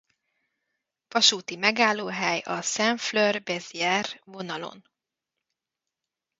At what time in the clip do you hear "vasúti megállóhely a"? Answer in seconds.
1.07-2.61